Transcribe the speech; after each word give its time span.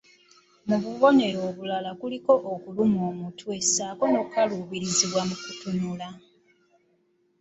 Mu 0.67 0.75
bubonero 0.83 1.39
obulala 1.49 1.91
kuliko 2.01 2.33
okulumwa 2.53 3.03
omutwe, 3.11 3.53
ssaako 3.65 4.03
okukaluubirizibwa 4.21 5.21
mu 5.29 5.35
kutunula 5.43 6.07